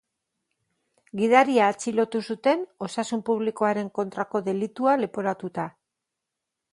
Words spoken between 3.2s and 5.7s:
publikoaren kontrako delitua leporatuta.